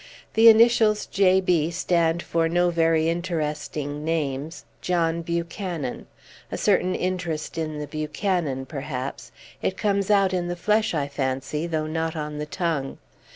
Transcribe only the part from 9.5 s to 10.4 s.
it comes out